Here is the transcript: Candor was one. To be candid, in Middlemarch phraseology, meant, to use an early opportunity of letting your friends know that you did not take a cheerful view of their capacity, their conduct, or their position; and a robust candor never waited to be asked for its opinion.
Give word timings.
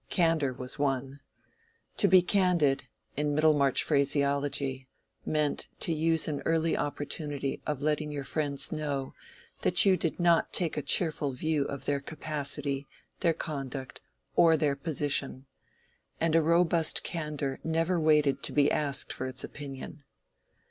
Candor 0.09 0.51
was 0.51 0.79
one. 0.79 1.19
To 1.97 2.07
be 2.07 2.23
candid, 2.23 2.85
in 3.15 3.35
Middlemarch 3.35 3.83
phraseology, 3.83 4.87
meant, 5.27 5.67
to 5.81 5.93
use 5.93 6.27
an 6.27 6.41
early 6.43 6.75
opportunity 6.75 7.61
of 7.67 7.83
letting 7.83 8.11
your 8.11 8.23
friends 8.23 8.71
know 8.71 9.13
that 9.61 9.85
you 9.85 9.97
did 9.97 10.19
not 10.19 10.53
take 10.53 10.75
a 10.75 10.81
cheerful 10.81 11.33
view 11.33 11.65
of 11.65 11.85
their 11.85 11.99
capacity, 11.99 12.87
their 13.19 13.33
conduct, 13.35 14.01
or 14.35 14.57
their 14.57 14.75
position; 14.75 15.45
and 16.19 16.33
a 16.35 16.41
robust 16.41 17.03
candor 17.03 17.59
never 17.63 17.99
waited 17.99 18.41
to 18.41 18.51
be 18.51 18.71
asked 18.71 19.13
for 19.13 19.27
its 19.27 19.43
opinion. 19.43 20.03